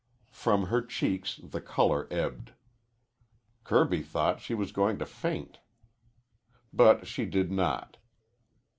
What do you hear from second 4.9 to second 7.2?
to faint. But